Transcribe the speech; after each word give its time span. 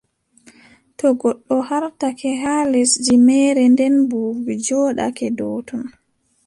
To 0.97 1.07
goɗɗo 1.19 1.55
haartake 1.67 2.29
haa 2.43 2.63
lesdi 2.71 3.13
meere, 3.27 3.63
nden 3.73 3.95
buubi 4.09 4.53
njooɗake 4.59 5.27
dow 5.37 5.55
ton, 5.67 5.83